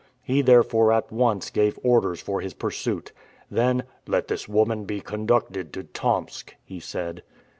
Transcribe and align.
He 0.23 0.41
therefore 0.41 0.91
at 0.91 1.11
once 1.11 1.51
gave 1.51 1.77
orders 1.83 2.19
for 2.19 2.41
his 2.41 2.55
pursuit. 2.55 3.11
Then 3.51 3.83
"Let 4.07 4.29
this 4.29 4.49
woman 4.49 4.85
be 4.85 4.99
conducted 4.99 5.71
to 5.73 5.83
Tomsk," 5.83 6.55
he 6.63 6.79
said. 6.79 7.21